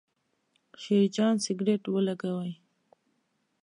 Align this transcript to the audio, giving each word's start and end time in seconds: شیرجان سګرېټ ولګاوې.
شیرجان 0.81 1.35
سګرېټ 1.45 1.83
ولګاوې. 1.93 2.53